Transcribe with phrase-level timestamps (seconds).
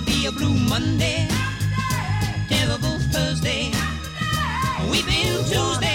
[0.00, 2.46] It'll be a blue Monday, Monday.
[2.48, 4.90] terrible Thursday, Monday.
[4.90, 5.89] weeping Tuesday.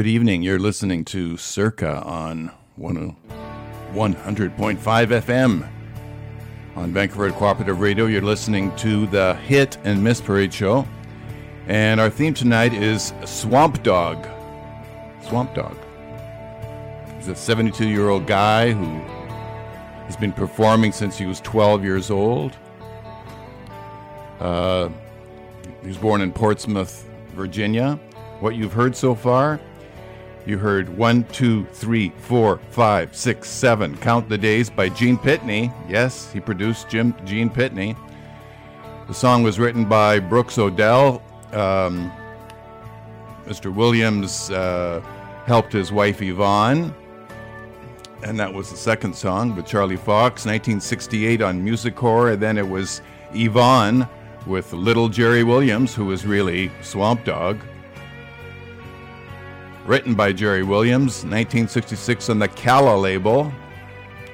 [0.00, 0.40] Good evening.
[0.40, 5.68] You're listening to Circa on 100.5 FM.
[6.74, 10.88] On Vancouver Cooperative Radio, you're listening to the Hit and Miss Parade show.
[11.66, 14.26] And our theme tonight is Swamp Dogg.
[15.28, 15.76] Swamp Dogg.
[17.18, 19.00] He's a 72 year old guy who
[20.06, 22.56] has been performing since he was 12 years old.
[24.38, 24.88] Uh,
[25.82, 28.00] he was born in Portsmouth, Virginia.
[28.38, 29.60] What you've heard so far
[30.46, 33.96] you heard one, two, three, four, five, six, seven.
[33.98, 35.72] Count the Days by Gene Pitney.
[35.88, 37.96] Yes, he produced Jim, Gene Pitney.
[39.06, 41.22] The song was written by Brooks Odell.
[41.52, 42.12] Um,
[43.46, 43.74] Mr.
[43.74, 45.00] Williams uh,
[45.46, 46.94] helped his wife Yvonne.
[48.22, 52.32] And that was the second song with Charlie Foxx, 1968 on Musicor.
[52.32, 53.02] And then it was
[53.34, 54.08] Yvonne
[54.46, 57.58] with Little Jerry Williams, who was really Swamp Dogg
[59.86, 63.52] written by Jerry Williams, 1966 on the Calla label.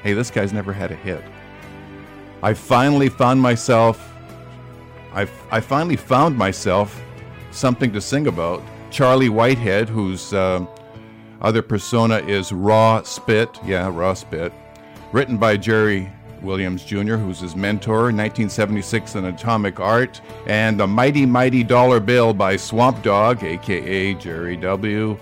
[0.03, 1.23] Hey, this guy's never had a hit.
[2.43, 4.13] I finally found myself,
[5.13, 7.03] I, I finally found myself
[7.51, 8.63] something to sing about.
[8.91, 10.65] Charlie Whitehead, whose uh,
[11.41, 14.53] other persona is Raw Spit, yeah, Raw Spit,
[15.13, 16.11] written by Jerry
[16.43, 22.33] Williams Jr., who's his mentor, 1976 in Atomic Art, and The Mighty Mighty Dollar Bill
[22.33, 25.19] by Swamp Dogg, aka Jerry W.,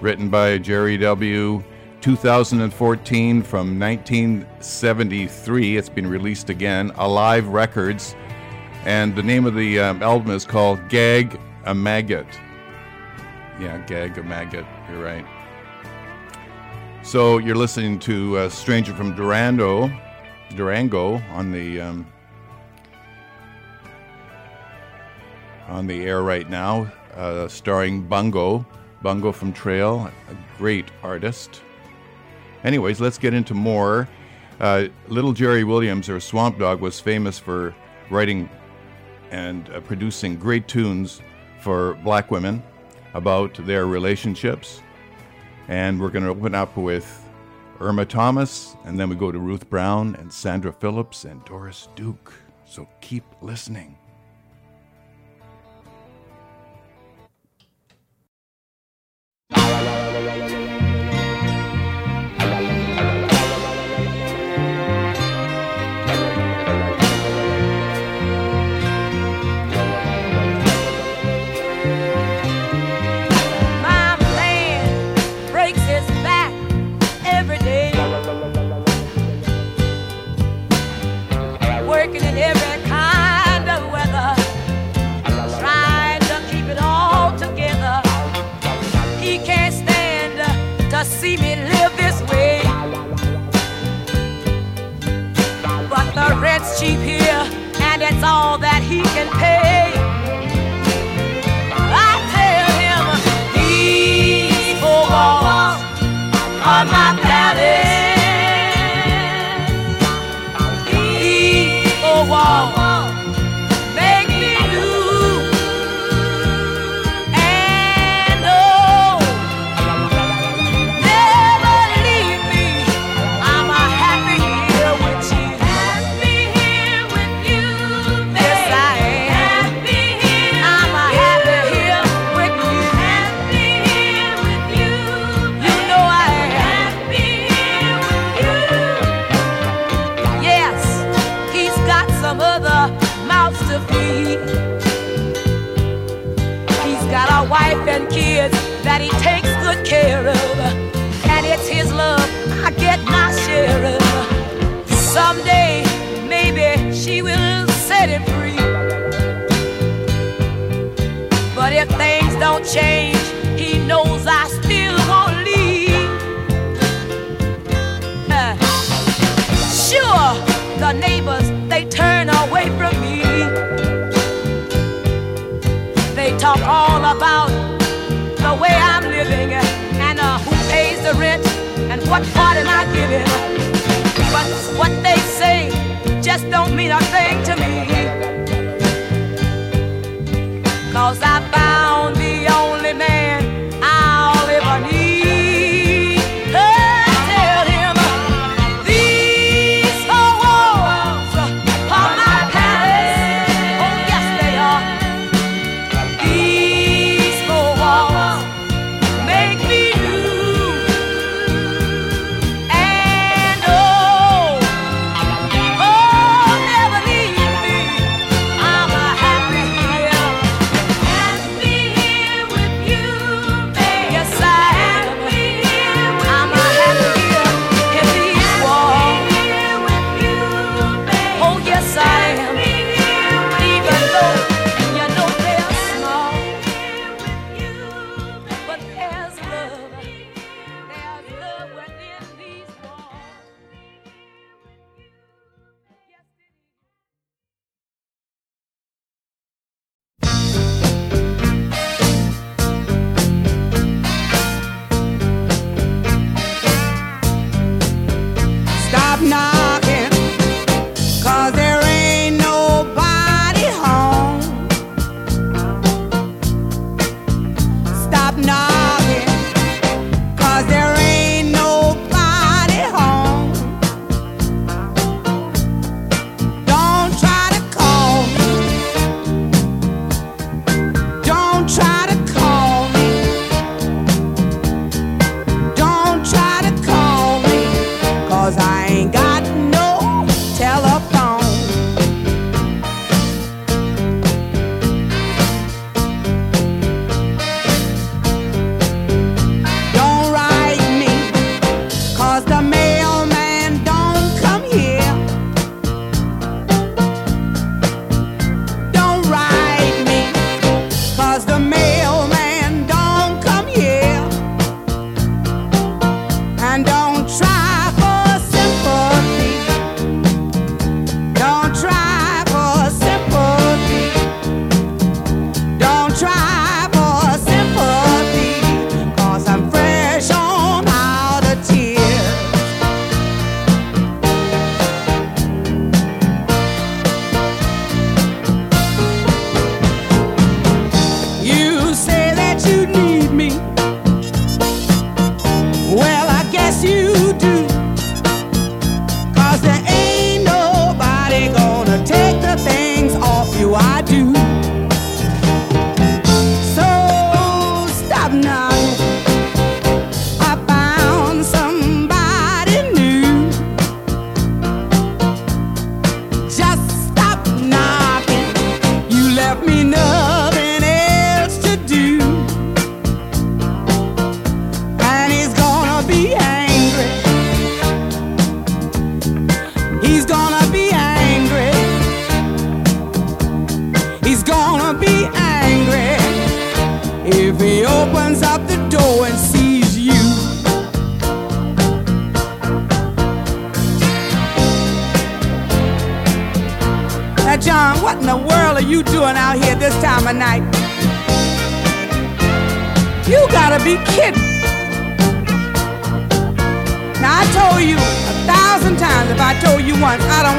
[0.00, 1.62] written by Jerry W.
[2.00, 5.76] 2014 from 1973.
[5.76, 8.14] It's been released again, Alive Records.
[8.84, 12.26] And the name of the um, album is called Gag a Maggot.
[13.60, 14.64] Yeah, Gag a Maggot.
[14.88, 15.26] You're right.
[17.02, 19.90] So you're listening to a Stranger from Durango,
[20.54, 22.06] Durango on the um,
[25.66, 28.64] on the air right now, uh, starring Bungo.
[29.02, 31.62] Bungo from Trail, a great artist.
[32.64, 34.08] Anyways, let's get into more.
[34.60, 37.74] Uh, Little Jerry Williams, or Swamp Dogg, was famous for
[38.10, 38.48] writing
[39.30, 41.22] and uh, producing great tunes
[41.60, 42.62] for black women
[43.14, 44.82] about their relationships.
[45.68, 47.28] And we're going to open up with
[47.80, 52.32] Irma Thomas, and then we go to Ruth Brown and Sandra Phillips and Doris Duke.
[52.64, 53.97] So keep listening.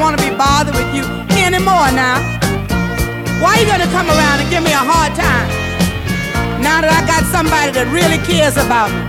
[0.00, 1.04] want to be bothered with you
[1.36, 2.22] anymore now.
[3.42, 5.48] Why you to come around and give me a hard time?
[6.62, 9.02] Now that I got somebody that really cares about me.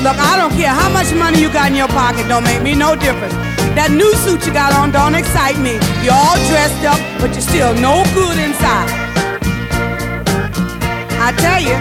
[0.00, 2.72] Look I don't care how much money you got in your pocket don't make me
[2.72, 3.34] no difference.
[3.74, 5.76] That new suit you got on don't excite me.
[6.00, 8.88] You're all dressed up, but you're still no good inside.
[11.18, 11.74] I tell you,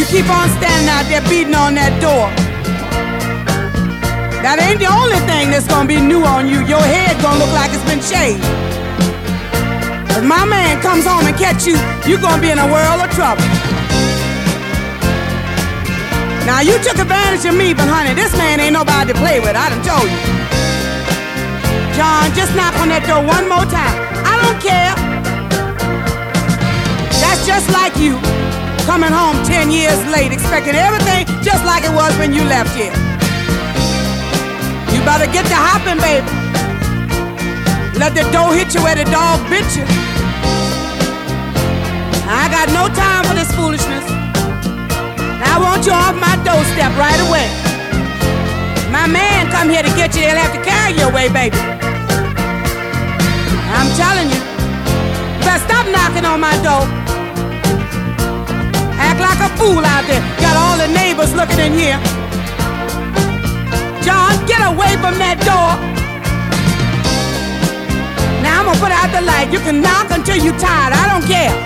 [0.00, 2.32] you keep on standing out there beating on that door.
[4.40, 6.64] That ain't the only thing that's gonna be new on you.
[6.64, 8.40] Your head gonna look like it's been shaved.
[10.16, 11.76] If my man comes home and catch you,
[12.08, 13.44] you're gonna be in a world of trouble.
[16.48, 19.52] Now you took advantage of me, but honey, this man ain't nobody to play with.
[19.52, 20.20] I done told you.
[21.92, 24.07] John, just knock on that door one more time.
[24.48, 24.96] Don't care.
[27.20, 28.16] That's just like you
[28.88, 32.94] coming home 10 years late, expecting everything just like it was when you left here.
[34.88, 36.24] You better get to hopping, baby.
[38.00, 39.84] Let the door hit you where the dog bit you.
[42.24, 44.04] I got no time for this foolishness.
[45.44, 47.52] I want you off my doorstep right away.
[48.88, 51.78] My man come here to get you, they'll have to carry you away, baby.
[53.70, 54.37] I'm telling you.
[55.92, 56.84] Knocking on my door.
[59.00, 60.20] Act like a fool out there.
[60.40, 61.98] Got all the neighbors looking in here.
[64.04, 65.72] John, get away from that door.
[68.44, 69.48] Now I'm gonna put out the light.
[69.50, 70.92] You can knock until you're tired.
[70.92, 71.56] I don't care.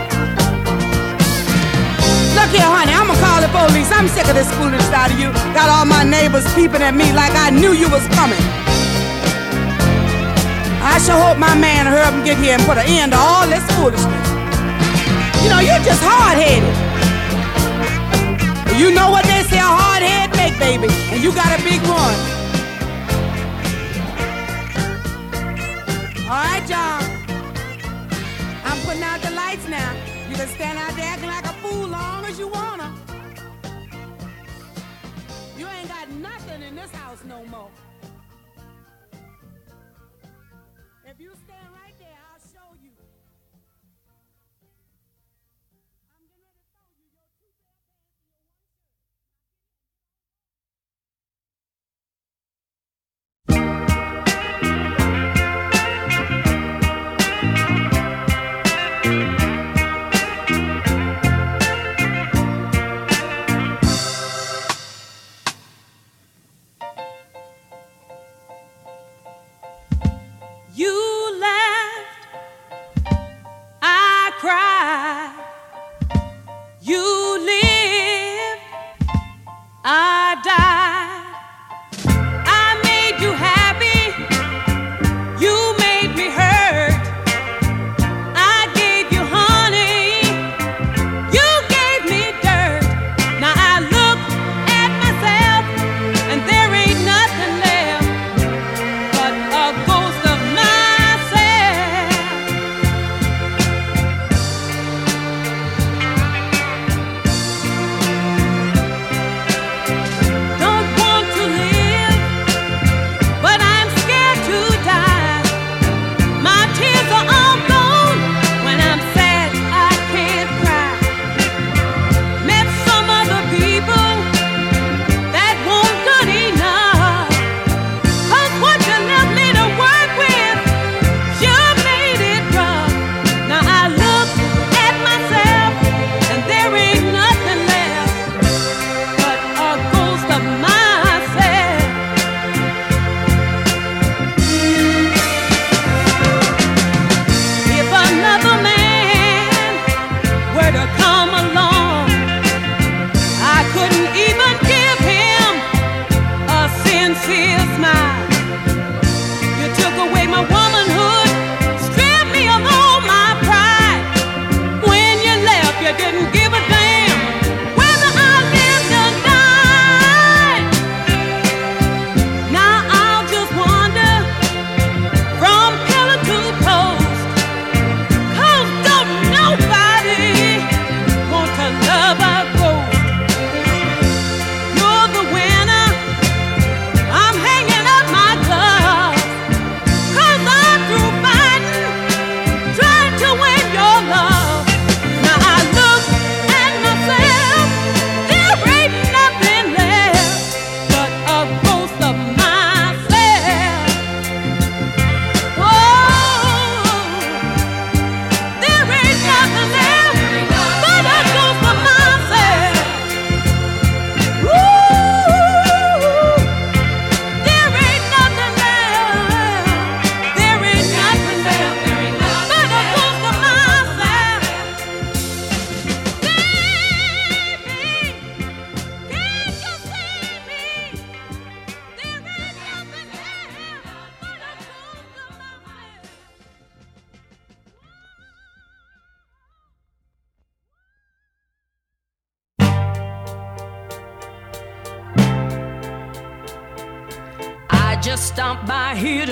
[2.39, 3.91] Look here, honey, I'ma call the police.
[3.91, 5.33] I'm sick of this foolishness out of you.
[5.53, 8.62] Got all my neighbors peeping at me like I knew you was coming.
[10.93, 13.19] I sure hope my man hurry up and get here and put an end to
[13.19, 14.29] all this foolishness.
[15.43, 16.69] You know, you're just hard-headed.
[18.79, 21.81] You know what they say a hard head make, baby, and you got a big
[21.89, 22.19] one.
[26.29, 27.03] All right, John.
[28.65, 29.93] I'm putting out the lights now.
[30.29, 32.95] You can stand out there acting like a fool long as you wanna.
[35.57, 37.62] You ain't got nothing in this house no more.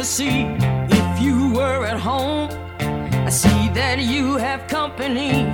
[0.00, 0.46] To see
[0.88, 2.48] if you were at home.
[3.26, 5.44] I see that you have company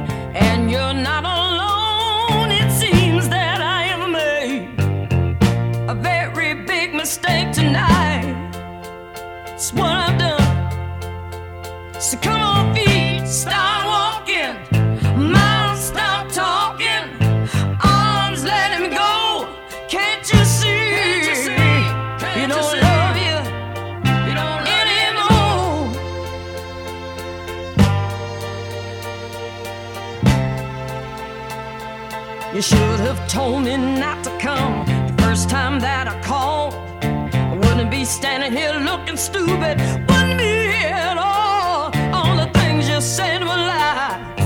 [38.46, 39.78] standing here looking stupid.
[40.08, 41.90] Wouldn't be at all.
[42.14, 44.40] All the things you said were lies.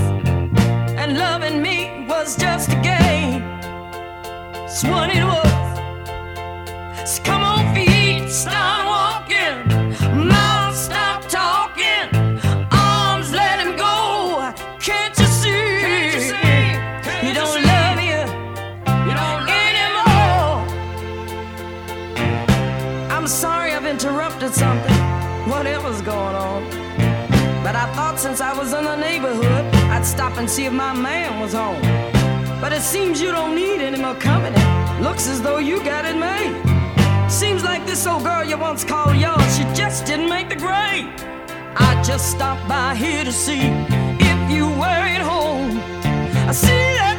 [0.97, 3.43] And loving me was just a game.
[4.63, 4.83] It's
[28.61, 31.81] was in the neighborhood, I'd stop and see if my man was home.
[32.61, 34.61] But it seems you don't need any more company.
[35.01, 36.53] Looks as though you got it made.
[37.27, 41.07] Seems like this old girl you once called yours, she just didn't make the grade.
[41.75, 43.63] I just stopped by here to see
[44.29, 45.79] if you were at home.
[46.47, 47.10] I see that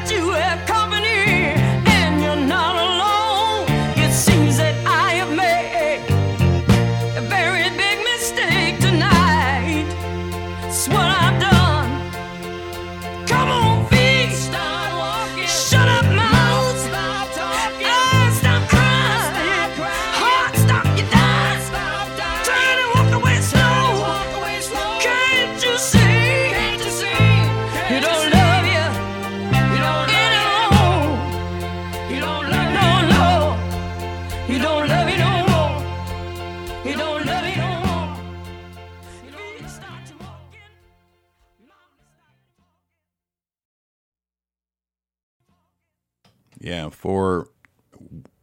[46.62, 47.48] Yeah, four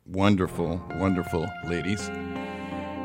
[0.05, 2.11] wonderful, wonderful ladies.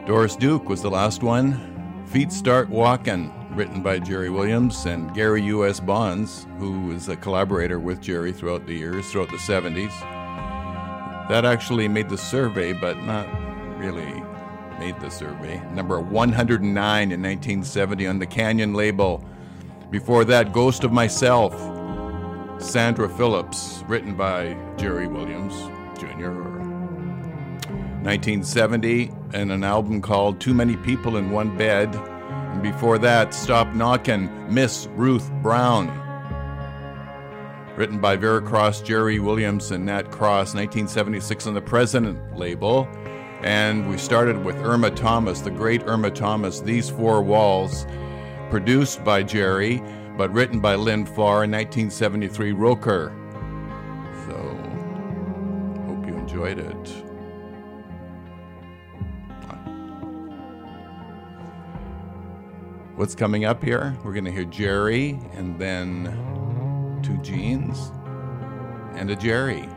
[0.07, 2.05] Doris Duke was the last one.
[2.07, 5.79] Feet Start Walkin', written by Jerry Williams and Gary U.S.
[5.79, 9.98] Bonds, who was a collaborator with Jerry throughout the years, throughout the 70s.
[11.29, 13.29] That actually made the survey, but not
[13.79, 14.20] really
[14.79, 15.63] made the survey.
[15.73, 16.63] Number 109
[17.13, 19.25] in 1970 on the Canyon label.
[19.91, 21.53] Before that, Ghost of Myself,
[22.61, 25.55] Sandra Phillips, written by Jerry Williams
[25.99, 26.31] Jr.
[28.03, 31.95] 1970, and an album called Too Many People in One Bed.
[31.95, 35.89] And before that, Stop Knockin', Miss Ruth Brown.
[37.77, 42.89] Written by Vera Cross, Jerry Williams, and Nat Cross, 1976 on the President label.
[43.45, 47.87] And we started with Irma Thomas, the great Irma Thomas, These Four Walls,
[48.49, 49.83] produced by Jerry,
[50.17, 53.13] but written by Lynn Farr in 1973 Roker.
[54.27, 54.35] So,
[55.87, 57.05] hope you enjoyed it.
[62.97, 63.95] What's coming up here?
[64.03, 66.07] We're going to hear Jerry and then
[67.03, 67.93] two Jeans
[68.95, 69.69] and a Jerry.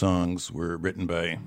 [0.00, 1.38] Songs were written by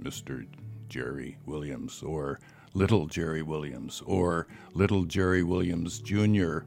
[0.00, 0.46] Mr.
[0.88, 2.38] Jerry Williams or
[2.72, 6.58] Little Jerry Williams or Little Jerry Williams Jr.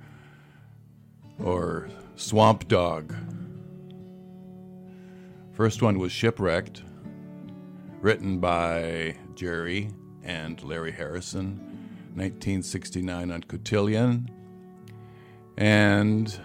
[1.41, 3.13] or Swamp Dogg.
[5.53, 6.84] First one was Shipwrecked,
[8.01, 9.91] written by Jerry
[10.26, 11.51] and Larry Harrison,
[12.15, 14.30] 1969 on Cotillion.
[15.55, 16.38] And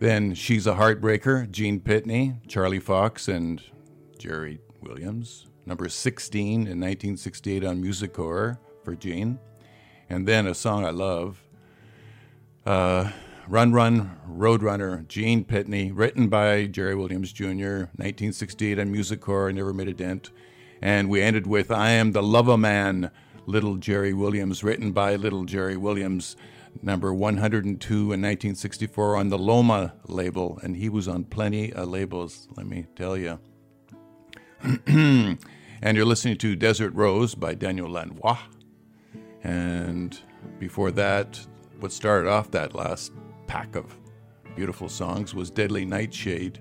[0.00, 3.62] then She's a Heartbreaker, Gene Pitney, Charlie Foxx, and
[4.18, 5.46] Jerry Williams.
[5.66, 9.38] Number 16 in 1968 on Musicor for Gene.
[10.08, 11.44] And then a song I love,
[12.66, 13.12] uh,
[13.46, 19.88] Run Run Roadrunner, Gene Pitney, written by Jerry Williams Jr., 1968 on Musicor, never made
[19.88, 20.30] a dent.
[20.80, 23.10] And we ended with I Am the Lover Man,
[23.46, 26.36] Little Jerry Williams, written by Little Jerry Williams,
[26.82, 30.58] number 102 in 1964 on the Loma label.
[30.62, 33.38] And he was on plenty of labels, let me tell you.
[34.86, 35.38] and
[35.96, 38.38] you're listening to Desert Rose by Daniel Lanois.
[39.42, 40.18] And
[40.58, 41.40] before that,
[41.80, 43.12] what started off that last
[43.46, 43.96] pack of
[44.54, 46.60] beautiful songs was Deadly Nightshade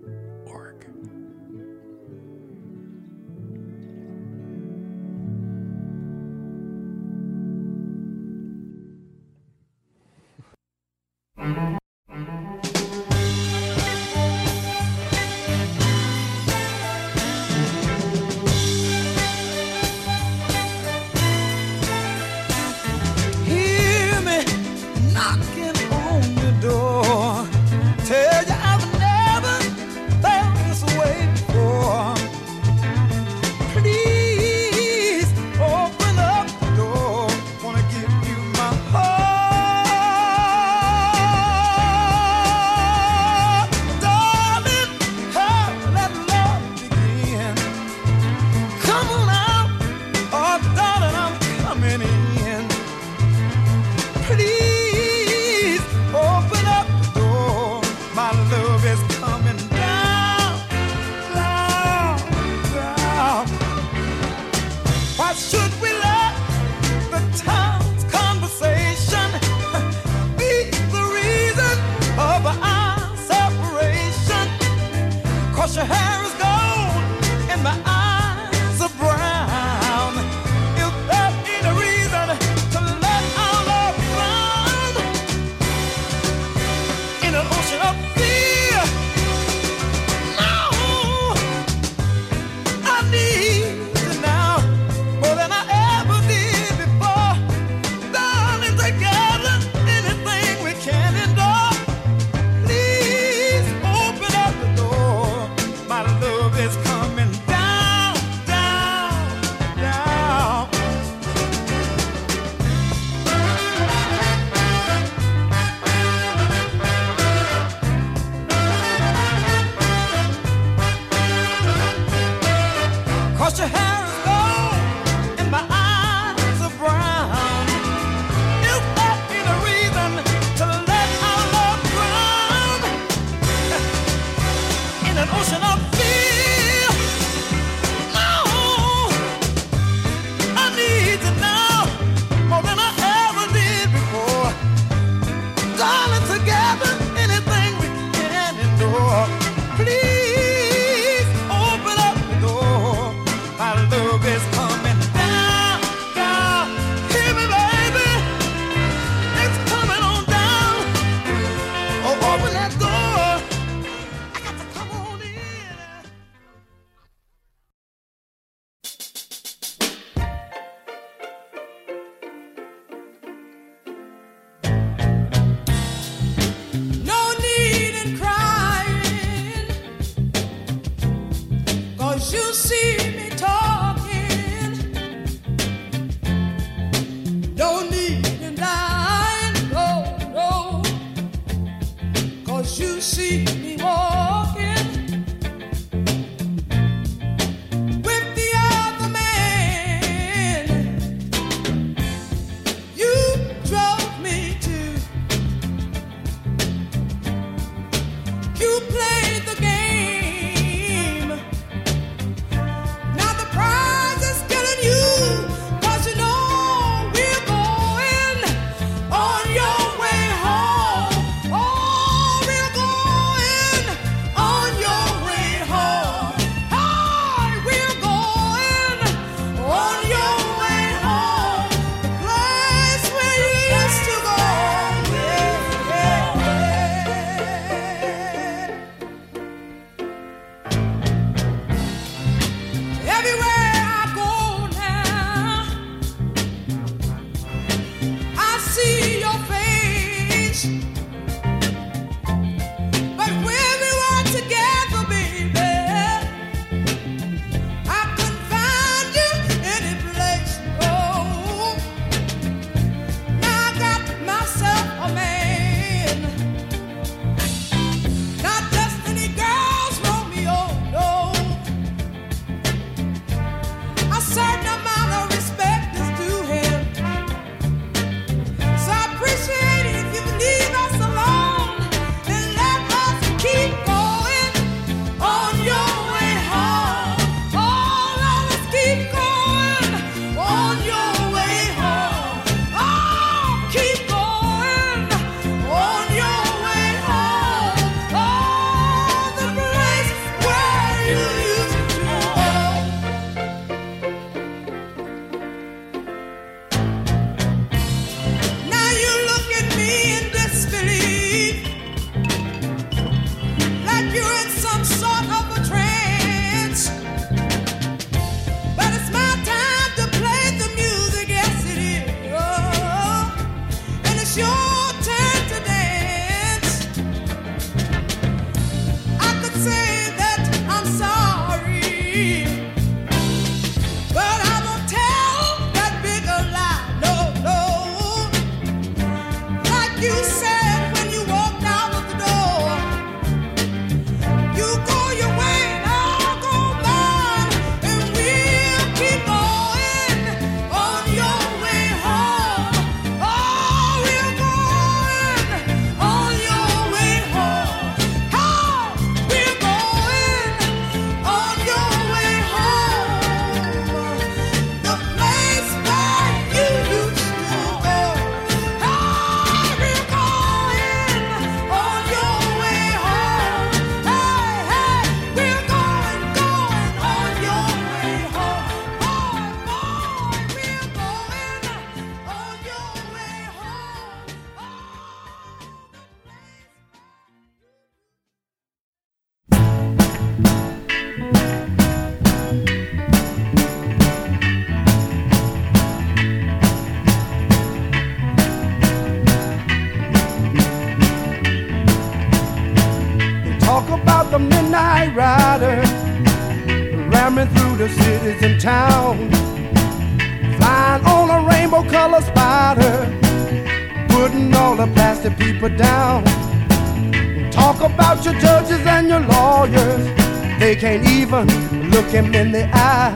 [422.26, 423.16] in the eye.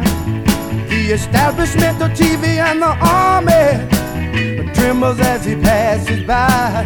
[0.89, 3.87] The establishment, the TV, and the army
[4.73, 6.85] trembles as he passes by.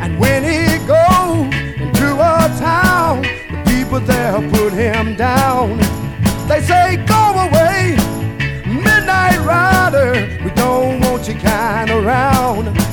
[0.00, 5.78] And when he goes into a town, the people there put him down.
[6.48, 7.96] They say, Go away,
[8.66, 10.12] Midnight Rider,
[10.44, 12.87] we don't want you kind around.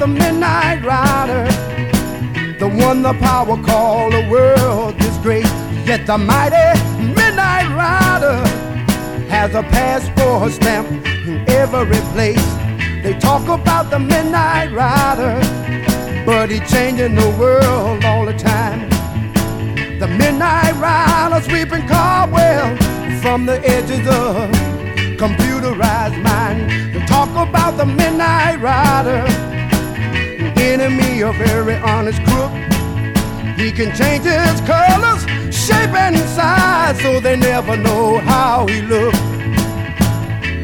[0.00, 1.44] The Midnight Rider,
[2.58, 5.44] the one the power call the world is great.
[5.84, 6.56] Yet the mighty
[6.98, 8.38] Midnight Rider
[9.28, 10.88] has a passport stamp
[11.26, 12.42] in every place.
[13.02, 15.34] They talk about the Midnight Rider,
[16.24, 18.88] but he changing the world all the time.
[19.98, 22.82] The Midnight Rider sweeping cobwebs
[23.20, 24.48] from the edges of
[25.20, 26.94] computerized mind.
[26.94, 29.49] They talk about the Midnight Rider,
[30.60, 32.52] enemy of every honest crook.
[33.56, 35.22] He can change his colors,
[35.54, 39.18] shape, and size, so they never know how he looks.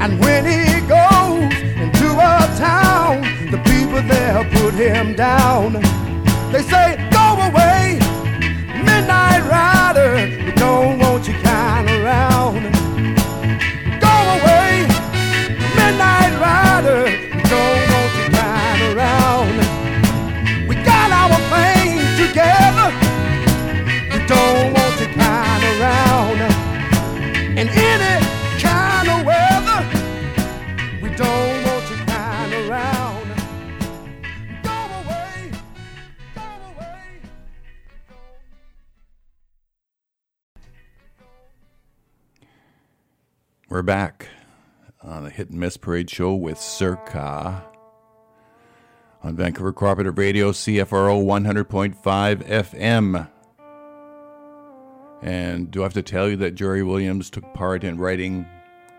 [0.03, 1.53] And when he goes
[1.84, 5.72] into a town, the people there put him down.
[6.53, 7.99] They say, Go away,
[8.84, 12.62] Midnight Rider, we don't want you kind around.
[14.01, 14.86] Go away,
[15.76, 17.26] Midnight Rider,
[43.77, 44.29] We're back
[45.03, 47.62] on the Hit and Miss Parade show with Circa
[49.22, 51.95] on Vancouver Cooperative Radio, CFRO 100.5
[52.49, 53.29] FM.
[55.20, 58.47] And do I have to tell you that Jerry Williams took part in writing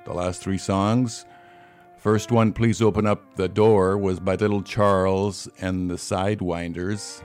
[0.06, 1.26] the last three songs?
[1.98, 7.24] First one, Please Open Up the Door, was by Little Charles and the Sidewinders,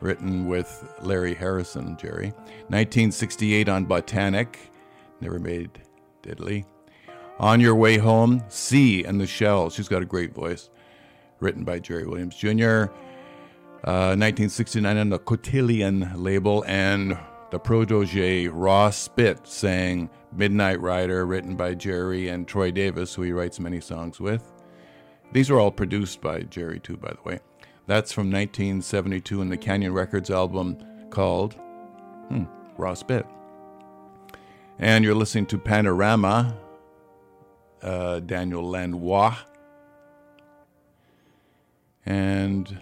[0.00, 2.32] written with Larry Harrison, Jerry.
[2.70, 4.58] 1968 on Botanic,
[5.20, 5.80] never made
[6.22, 6.64] diddly.
[7.38, 9.74] On Your Way Home, C and the Shells.
[9.74, 10.70] She's got a great voice.
[11.40, 12.86] Written by Jerry Williams Jr.
[13.84, 17.18] Uh, 1969 on the Cotillion label, and
[17.50, 23.32] the protege Raw Spitt sang Midnight Rider, written by Jerry and Troy Davis, who he
[23.32, 24.52] writes many songs with.
[25.32, 27.40] These are all produced by Jerry, too, by the way.
[27.86, 30.78] That's from 1972 in the Canyon Records album
[31.10, 31.54] called
[32.28, 32.44] hmm,
[32.76, 33.26] Raw Spitt.
[34.82, 36.58] And you're listening to Panorama,
[37.82, 39.36] uh, Daniel Lanois.
[42.04, 42.80] And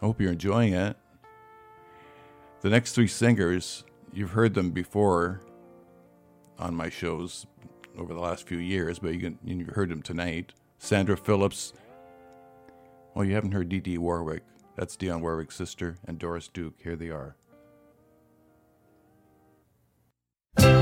[0.00, 0.96] I hope you're enjoying it.
[2.60, 3.82] The next three singers,
[4.12, 5.40] you've heard them before
[6.60, 7.44] on my shows
[7.98, 10.52] over the last few years, but you can, you've heard them tonight.
[10.78, 11.72] Sandra Phillips.
[13.16, 14.44] Well, you haven't heard Dee Warwick.
[14.76, 16.74] That's Dionne Warwick's sister, and Doris Duke.
[16.84, 17.34] Here they are.
[20.58, 20.81] I've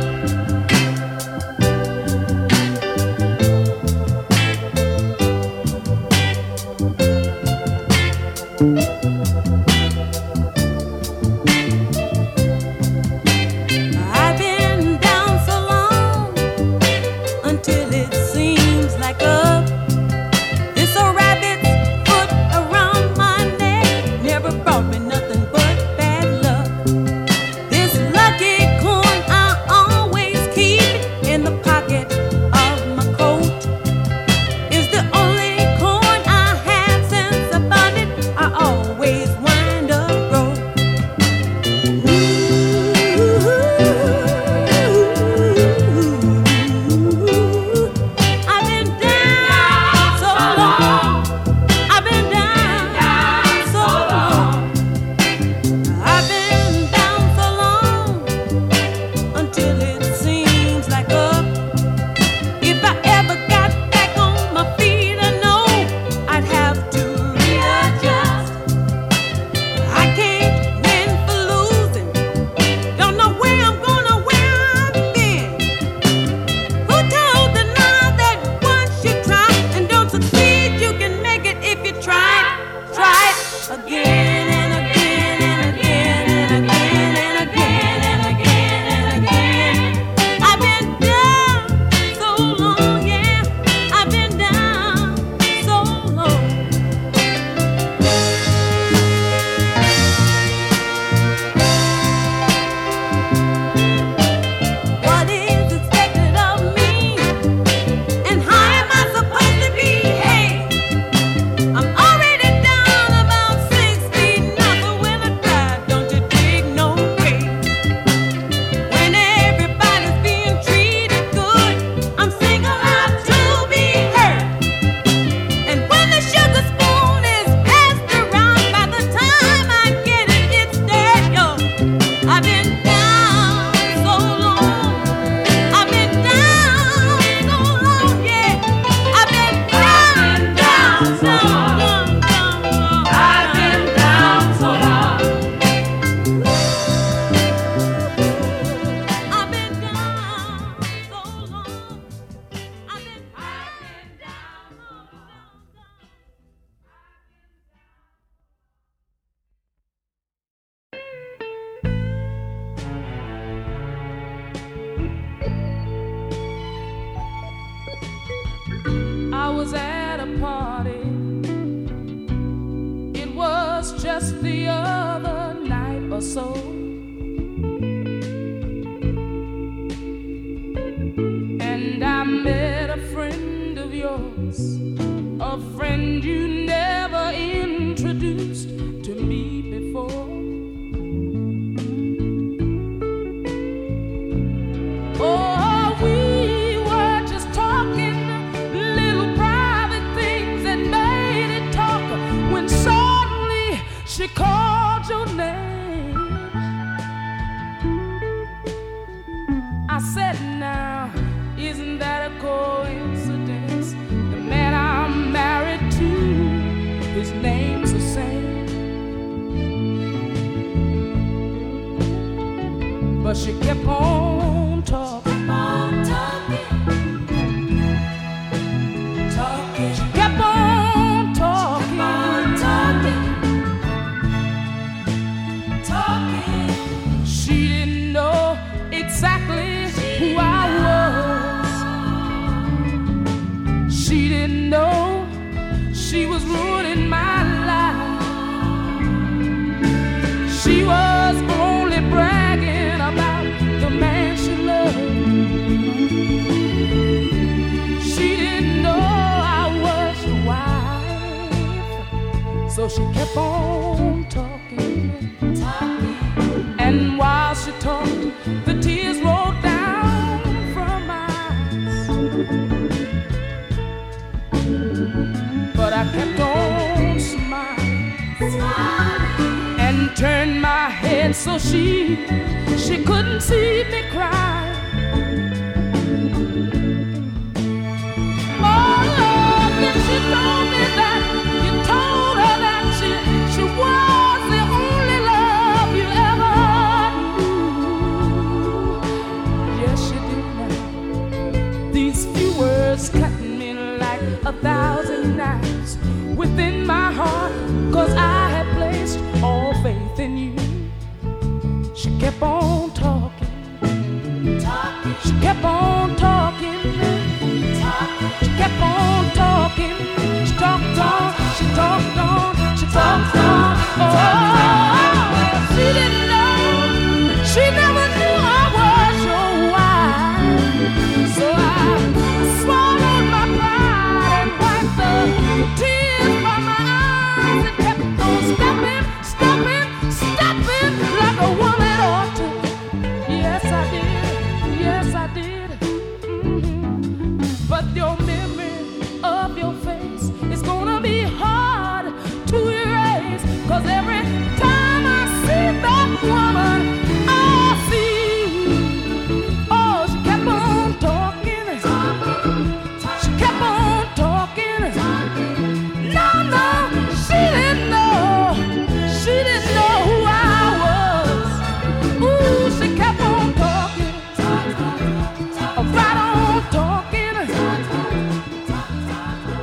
[217.14, 217.89] his name's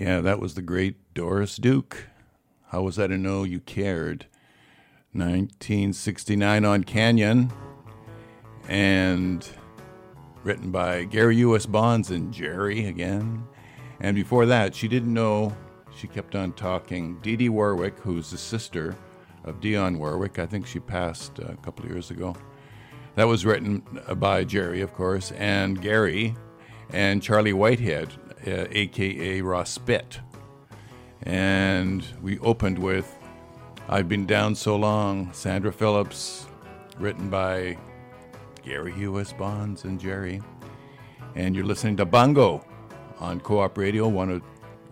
[0.00, 2.06] Yeah, that was the great Doris Duke.
[2.68, 4.26] How was I to know you cared?
[5.10, 7.50] 1969 on Canyon,
[8.68, 9.44] and
[10.44, 11.66] written by Gary U.S.
[11.66, 13.42] Bonds and Jerry again.
[13.98, 15.56] And before that, she didn't know.
[15.96, 17.18] She kept on talking.
[17.18, 18.94] Dee Dee Warwick, who's the sister
[19.42, 22.36] of Dionne Warwick, I think she passed a couple of years ago.
[23.16, 23.82] That was written
[24.14, 26.36] by Jerry, of course, and Gary,
[26.90, 30.20] and Charlie Whitehead, aka Raw Spitt.
[31.22, 33.18] And we opened with
[33.88, 36.46] I've Been Down So Long, Sandra Phillips,
[36.98, 37.76] written by
[38.62, 39.32] Gary U.S.
[39.32, 40.42] Bonds and Jerry.
[41.34, 42.64] And you're listening to Bongo
[43.18, 44.42] on Co op Radio 100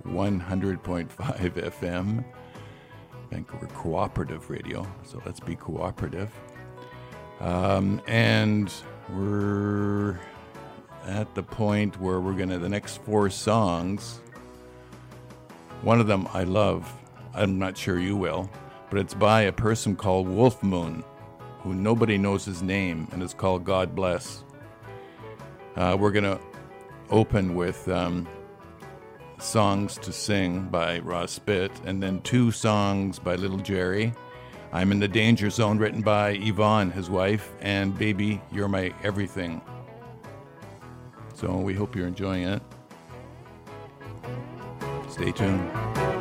[0.07, 2.25] 100.5 FM,
[3.31, 4.87] Vancouver Cooperative Radio.
[5.05, 6.31] So let's be cooperative.
[7.41, 8.73] Um, and
[9.11, 10.19] we're
[11.07, 14.21] at the point where we're going to, the next four songs,
[15.83, 16.93] one of them I love.
[17.35, 18.51] I'm not sure you will,
[18.91, 21.05] but it's by a person called Wolf Moon,
[21.61, 24.43] who nobody knows his name, and it's called God Bless.
[25.77, 26.41] Uh, we're going to
[27.11, 28.27] open with um,
[29.39, 34.13] Songs to Sing by Raw Spitt, and then two songs by Little Jerry.
[34.73, 39.61] I'm in the Danger Zone, written by Yvonne, his wife, and Baby, You're My Everything.
[41.37, 42.63] So we hope you're enjoying it.
[45.11, 46.16] Stay tuned.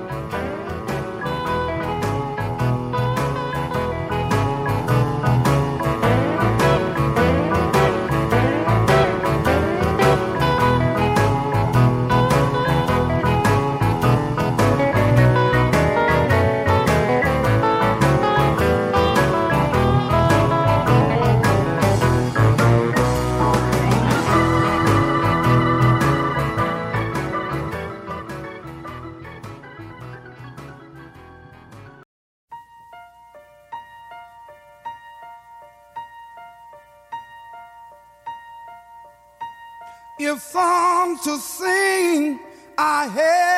[41.26, 42.40] To sing,
[42.78, 43.55] I had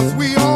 [0.00, 0.49] Cause we are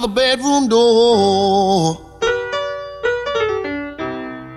[0.00, 1.94] the bedroom door.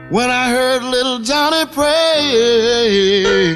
[0.10, 3.56] When I heard little Johnny pray,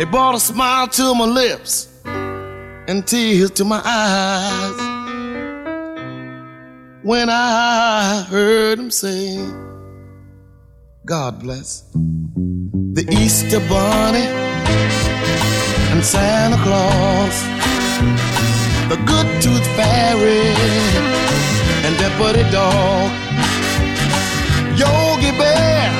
[0.00, 4.78] it brought a smile to my lips and tears to my eyes.
[7.02, 9.36] When I heard him say,
[11.04, 14.26] God bless the Easter Bunny
[15.92, 18.37] and Santa Claus
[18.88, 20.48] the good tooth fairy,
[21.84, 23.10] and Deputy Dog,
[24.80, 25.92] Yogi Bear,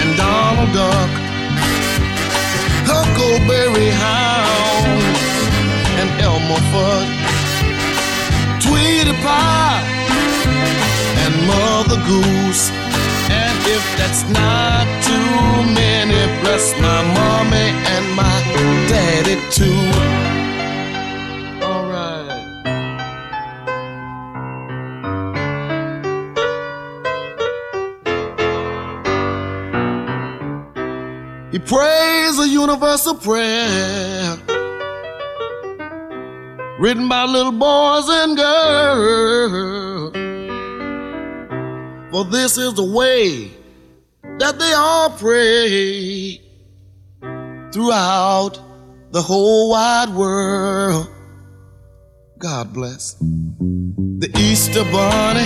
[0.00, 1.10] and Donald Duck,
[2.90, 5.02] Huckleberry Hound,
[6.00, 7.08] and Elmer Fudd,
[8.60, 9.84] Tweety Pie,
[11.22, 12.72] and Mother Goose.
[13.30, 18.36] And if that's not too many, bless my mommy and my
[18.88, 20.37] daddy too.
[31.68, 34.38] Praise a universal prayer
[36.80, 40.12] written by little boys and girls.
[42.10, 43.50] For this is the way
[44.38, 46.40] that they all pray
[47.70, 48.58] throughout
[49.10, 51.06] the whole wide world.
[52.38, 55.44] God bless the Easter Bunny,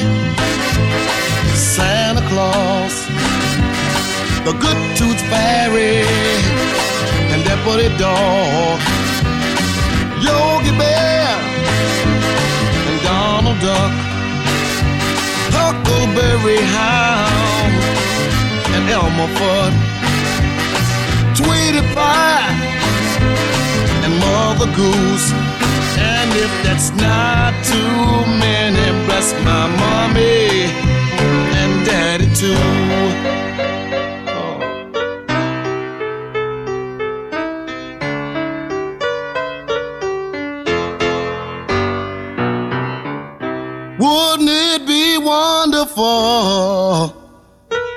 [1.57, 2.72] Santa Claus
[4.44, 6.02] the Good Tooth Fairy,
[7.31, 8.81] and Deputy Dog,
[10.19, 11.39] Yogi Bear,
[12.89, 13.93] and Donald Duck,
[15.55, 17.74] Huckleberry Hound,
[18.74, 19.74] and Elmer Fudd,
[21.39, 22.51] Tweety Pie,
[24.02, 25.31] and Mother Goose.
[25.98, 30.66] And if that's not too many, bless my mommy
[31.60, 33.72] and daddy too.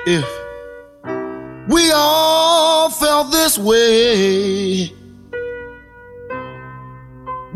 [0.06, 0.28] If
[1.68, 4.92] we all felt this way?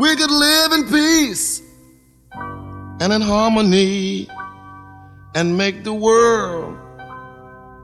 [0.00, 1.60] we could live in peace
[2.32, 4.26] and in harmony
[5.34, 6.74] and make the world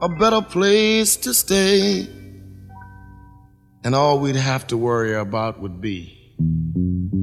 [0.01, 2.09] a better place to stay.
[3.85, 6.35] And all we'd have to worry about would be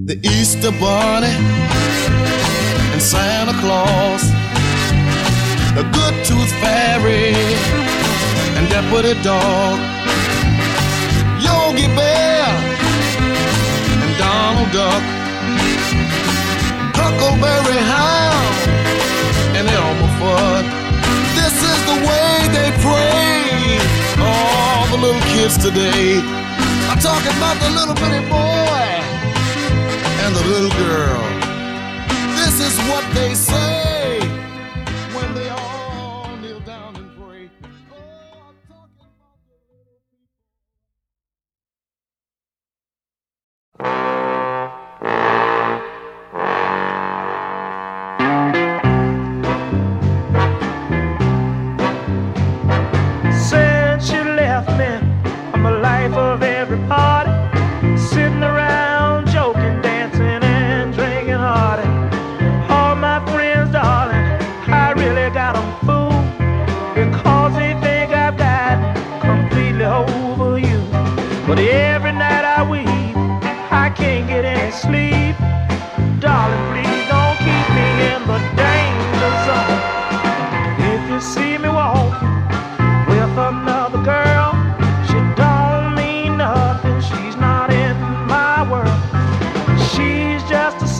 [0.05, 1.35] the Easter Bunny
[2.93, 4.23] and Santa Claus,
[5.75, 7.33] the Good Tooth Fairy
[8.57, 9.79] and Deputy Dog,
[11.41, 12.45] Yogi Bear.
[14.03, 15.03] And Donald Duck,
[16.93, 18.55] Huckleberry Hound,
[19.57, 20.65] and Elmer Fudd.
[21.33, 23.81] This is the way they pray.
[24.21, 26.21] All the little kids today
[26.89, 28.85] are talking about the little bitty boy
[30.21, 31.23] and the little girl.
[32.37, 33.92] This is what they say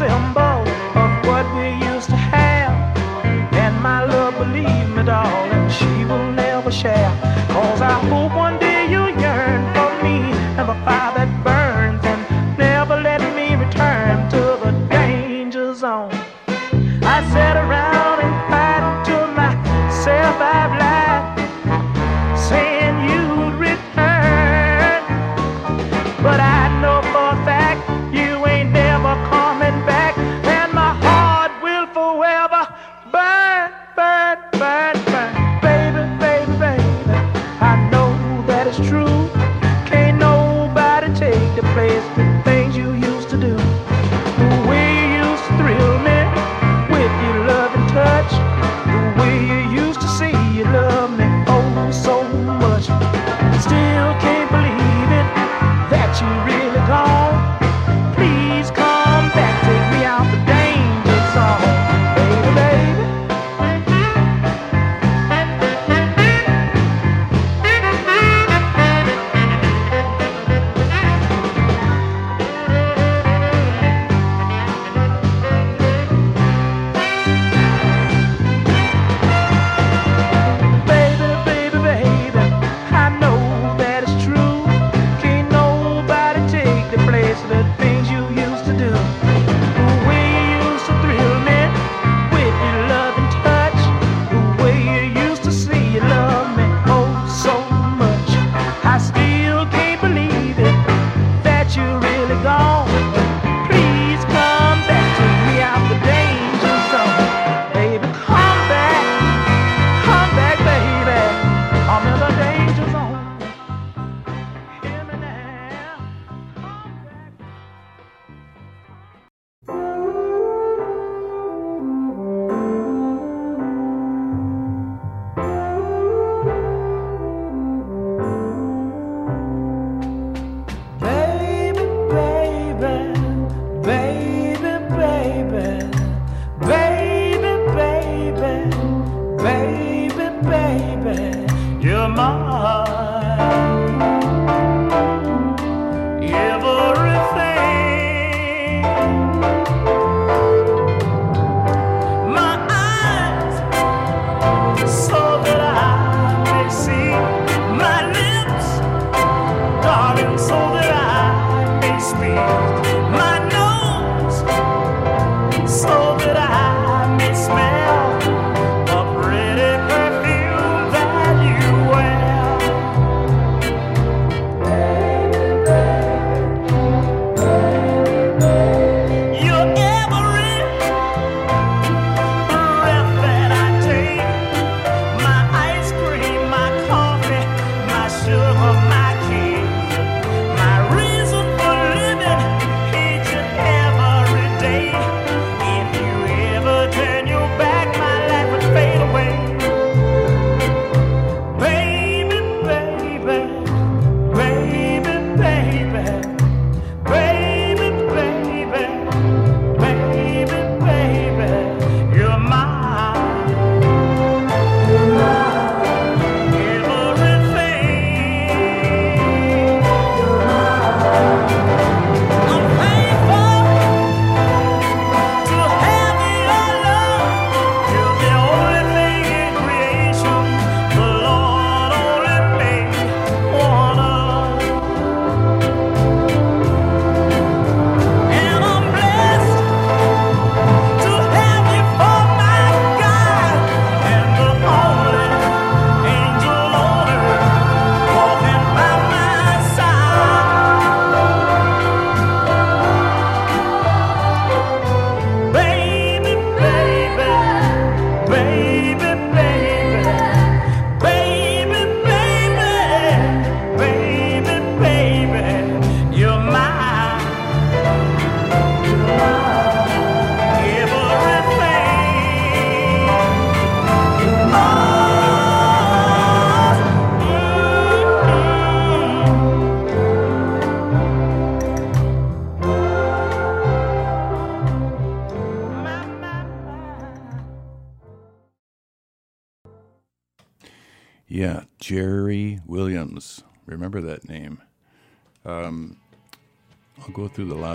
[0.08, 0.68] symbol
[1.02, 1.93] of what we used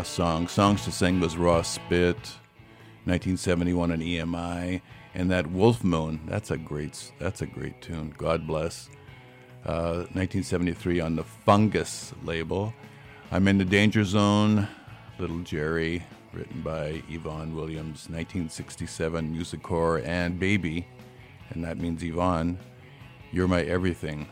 [0.02, 0.48] song.
[0.48, 2.16] Songs to Sing was Raw Spitt,
[3.04, 4.80] 1971 on EMI,
[5.14, 6.20] and that Wolf Moon.
[6.26, 7.12] That's a great.
[7.18, 8.14] That's a great tune.
[8.16, 8.88] God bless.
[9.66, 12.72] Uh, 1973 on the Fungus label.
[13.30, 14.68] I'm in the Danger Zone.
[15.18, 20.86] Little Jerry, written by Yvonne Williams, 1967 Musicor and Baby,
[21.50, 22.58] and that means Yvonne.
[23.32, 24.28] You're My Everything.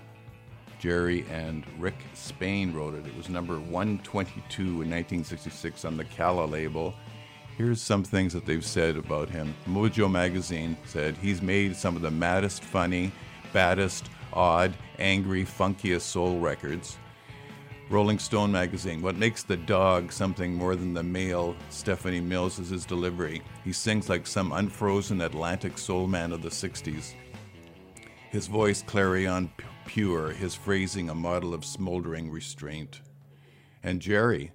[0.87, 3.09] Jerry and Rick Spain wrote it.
[3.09, 6.95] It was number 122 in 1966 on the Calla label.
[7.59, 9.53] Here's some things that they've said about him.
[9.67, 13.11] Mojo magazine said he's made some of the maddest, funny,
[13.53, 16.99] baddest, odd, angry, funkiest soul records.
[17.91, 22.69] Rolling Stone magazine, what makes the dog something more than the male Stephanie Mills is
[22.71, 23.43] his delivery.
[23.65, 27.15] He sings like some unfrozen Atlantic soul man of the 60s.
[28.31, 29.51] His voice clarion
[29.87, 33.01] pure, his phrasing a model of smoldering restraint.
[33.83, 34.53] And Jerry,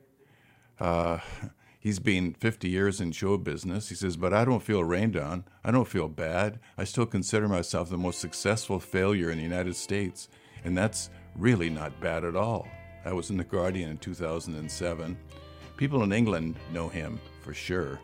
[0.80, 1.19] uh,
[1.80, 3.89] he's been 50 years in show business.
[3.89, 5.45] He says, but I don't feel rained on.
[5.64, 6.60] I don't feel bad.
[6.77, 10.27] I still consider myself the most successful failure in the United States.
[10.64, 12.68] And that's really not bad at all.
[13.06, 15.18] I was in The Guardian in 2007.
[15.77, 17.99] People in England know him for sure.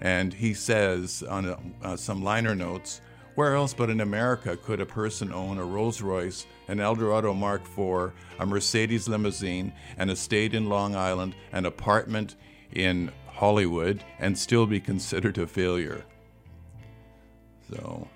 [0.00, 3.00] And he says on uh, some liner notes,
[3.34, 7.62] where else but in America could a person own a Rolls Royce, an Eldorado Mark
[7.62, 12.36] IV, a Mercedes limousine, an estate in Long Island, an apartment
[12.72, 16.04] in Hollywood, and still be considered a failure?
[17.70, 18.06] So,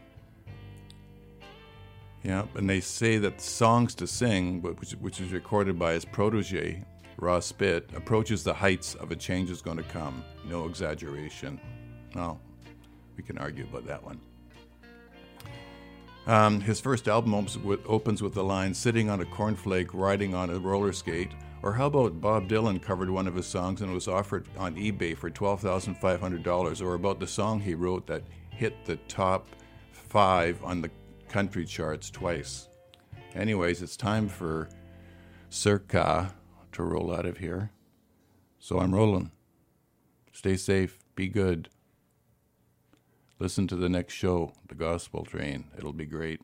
[2.23, 6.83] yeah, and they say that Songs to Sing, which, which is recorded by his protege,
[7.19, 10.23] Raw Spitt, approaches the heights of a change is going to come.
[10.45, 11.59] No exaggeration.
[12.15, 12.39] Well,
[13.17, 14.21] we can argue about that one.
[16.27, 20.35] Um, his first album opens with, opens with the line, sitting on a cornflake, riding
[20.35, 21.31] on a roller skate.
[21.63, 25.17] Or how about Bob Dylan covered one of his songs and was offered on eBay
[25.17, 26.83] for $12,500?
[26.83, 29.49] Or about the song he wrote that hit the top
[29.93, 30.91] five on the
[31.29, 32.69] country charts twice.
[33.35, 34.69] Anyways, it's time for
[35.49, 36.35] Circa
[36.73, 37.71] to roll out of here.
[38.59, 39.31] So I'm rolling.
[40.33, 41.69] Stay safe, be good.
[43.39, 45.67] Listen to the next show, The Gospel Train.
[45.77, 46.41] It'll be great.